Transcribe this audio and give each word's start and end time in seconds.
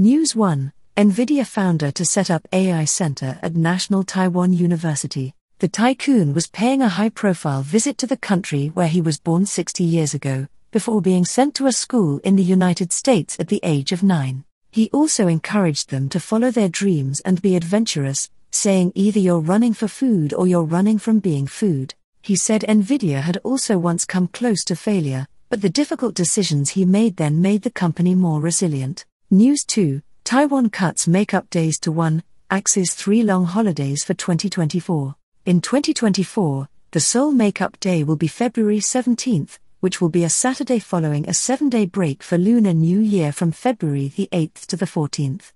News 0.00 0.34
1 0.34 0.72
NVIDIA 0.96 1.46
founder 1.46 1.90
to 1.90 2.06
set 2.06 2.30
up 2.30 2.48
AI 2.54 2.86
Center 2.86 3.38
at 3.42 3.54
National 3.54 4.02
Taiwan 4.02 4.54
University. 4.54 5.34
The 5.58 5.68
tycoon 5.68 6.32
was 6.32 6.46
paying 6.46 6.80
a 6.80 6.88
high 6.88 7.10
profile 7.10 7.60
visit 7.60 7.98
to 7.98 8.06
the 8.06 8.16
country 8.16 8.68
where 8.68 8.88
he 8.88 9.02
was 9.02 9.20
born 9.20 9.44
60 9.44 9.84
years 9.84 10.14
ago, 10.14 10.48
before 10.70 11.02
being 11.02 11.26
sent 11.26 11.54
to 11.56 11.66
a 11.66 11.72
school 11.72 12.16
in 12.24 12.36
the 12.36 12.42
United 12.42 12.94
States 12.94 13.36
at 13.38 13.48
the 13.48 13.60
age 13.62 13.92
of 13.92 14.02
nine. 14.02 14.44
He 14.70 14.88
also 14.90 15.26
encouraged 15.26 15.90
them 15.90 16.08
to 16.08 16.18
follow 16.18 16.50
their 16.50 16.70
dreams 16.70 17.20
and 17.20 17.42
be 17.42 17.54
adventurous, 17.54 18.30
saying 18.50 18.92
either 18.94 19.20
you're 19.20 19.38
running 19.38 19.74
for 19.74 19.86
food 19.86 20.32
or 20.32 20.46
you're 20.46 20.62
running 20.62 20.96
from 20.96 21.18
being 21.18 21.46
food. 21.46 21.92
He 22.22 22.36
said 22.36 22.62
Nvidia 22.62 23.20
had 23.20 23.36
also 23.44 23.76
once 23.76 24.06
come 24.06 24.28
close 24.28 24.64
to 24.64 24.76
failure, 24.76 25.26
but 25.50 25.60
the 25.60 25.68
difficult 25.68 26.14
decisions 26.14 26.70
he 26.70 26.86
made 26.86 27.18
then 27.18 27.42
made 27.42 27.60
the 27.60 27.70
company 27.70 28.14
more 28.14 28.40
resilient. 28.40 29.04
News 29.32 29.64
2 29.64 30.02
Taiwan 30.24 30.70
cuts 30.70 31.06
makeup 31.06 31.48
days 31.50 31.78
to 31.78 31.92
one, 31.92 32.24
axes 32.50 32.94
three 32.94 33.22
long 33.22 33.44
holidays 33.44 34.02
for 34.02 34.12
2024. 34.12 35.14
In 35.46 35.60
2024, 35.60 36.68
the 36.90 36.98
sole 36.98 37.30
Makeup 37.30 37.78
Day 37.78 38.02
will 38.02 38.16
be 38.16 38.26
February 38.26 38.80
17th, 38.80 39.60
which 39.78 40.00
will 40.00 40.08
be 40.08 40.24
a 40.24 40.28
Saturday 40.28 40.80
following 40.80 41.28
a 41.28 41.32
seven 41.32 41.68
day 41.68 41.86
break 41.86 42.24
for 42.24 42.38
Lunar 42.38 42.74
New 42.74 42.98
Year 42.98 43.30
from 43.30 43.52
February 43.52 44.08
the 44.08 44.28
8th 44.32 44.66
to 44.66 44.76
the 44.76 44.84
14th. 44.84 45.52